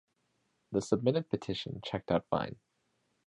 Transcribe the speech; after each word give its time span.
The 0.71 0.81
submitted 0.81 1.29
petition 1.29 1.79
checked 1.83 2.09
out 2.09 2.25
fine. 2.27 2.55